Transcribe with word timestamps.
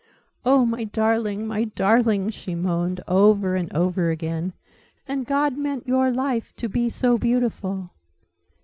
"Oh, 0.43 0.65
my 0.65 0.85
darling, 0.85 1.45
my 1.45 1.65
darling!" 1.65 2.31
she 2.31 2.55
moaned, 2.55 3.01
over 3.07 3.55
and 3.55 3.71
over 3.71 4.09
again. 4.09 4.53
"And 5.07 5.27
God 5.27 5.55
meant 5.57 5.85
your 5.85 6.09
life 6.11 6.55
to 6.55 6.67
be 6.67 6.89
so 6.89 7.19
beautiful!" 7.19 7.91